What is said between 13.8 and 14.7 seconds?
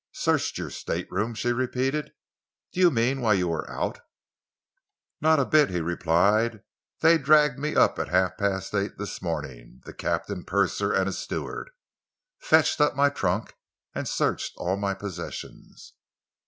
and searched